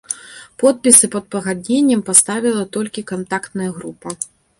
Подпісы 0.61 1.09
пад 1.15 1.27
пагадненнем 1.35 2.01
паставіла 2.07 2.63
толькі 2.79 3.05
кантактная 3.13 3.69
група. 3.77 4.15